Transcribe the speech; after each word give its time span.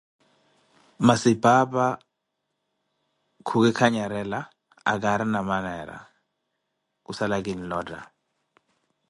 Masi 1.05 1.31
paapa 1.43 1.85
khuki 3.47 3.71
kanyarela, 3.79 4.39
akaarina 4.91 5.39
maneera, 5.49 5.97
kusala 7.05 7.37
kinlotta. 7.45 7.99